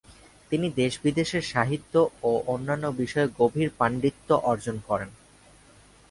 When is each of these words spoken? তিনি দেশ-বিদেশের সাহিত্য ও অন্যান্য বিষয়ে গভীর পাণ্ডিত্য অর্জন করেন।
তিনি 0.51 0.67
দেশ-বিদেশের 0.75 1.43
সাহিত্য 1.43 1.93
ও 2.23 2.31
অন্যান্য 2.47 2.85
বিষয়ে 2.97 3.33
গভীর 3.39 3.69
পাণ্ডিত্য 3.77 4.29
অর্জন 4.43 4.75
করেন। 4.87 5.09